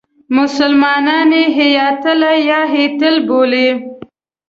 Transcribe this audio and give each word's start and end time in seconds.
مسلمانان 0.37 1.29
یې 1.39 1.43
هیاتله 1.59 2.31
یا 2.49 2.61
هیتل 2.73 3.15
بولي. 3.27 3.69